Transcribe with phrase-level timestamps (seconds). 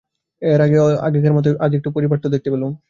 [0.41, 2.71] ওরই মধ্যে আগেকার মতো আজ একটু পারিপাট্য দেখতে পেলুম।